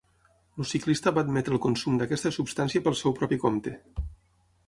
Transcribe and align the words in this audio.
El 0.61 0.65
ciclista 0.69 1.11
va 1.17 1.23
admetre 1.25 1.53
el 1.57 1.61
consum 1.65 1.99
d'aquesta 2.01 2.33
substància 2.37 2.85
pel 2.87 2.99
seu 3.03 3.15
propi 3.19 3.39
compte. 3.47 3.75